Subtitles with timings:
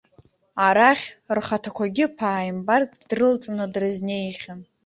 [0.65, 1.05] Арахь,
[1.35, 4.59] рхаҭақәагьы ԥааимбарк дрылҵны дрызнеихьан.